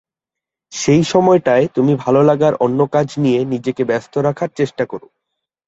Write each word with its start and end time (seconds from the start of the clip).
সেই 0.71 1.03
সময়টায় 1.03 1.65
তুমি 1.75 1.93
ভালোলাগার 1.95 2.53
অন্য 2.55 2.79
কাজ 2.91 3.07
নিয়ে 3.17 3.39
নিজেকে 3.45 3.83
ব্যস্ত 3.85 4.13
রাখার 4.17 4.49
চেষ্টা 4.57 4.83
করো। 4.85 5.07